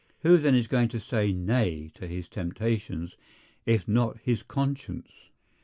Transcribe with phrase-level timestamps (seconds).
[0.21, 3.17] Who then is going to say Nay to his temptations
[3.67, 5.29] if not his conscience?